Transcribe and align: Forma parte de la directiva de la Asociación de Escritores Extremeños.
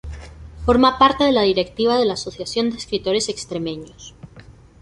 Forma 0.65 0.97
parte 0.97 1.25
de 1.25 1.31
la 1.31 1.43
directiva 1.43 1.95
de 1.99 2.05
la 2.05 2.13
Asociación 2.15 2.71
de 2.71 2.77
Escritores 2.77 3.29
Extremeños. 3.29 4.15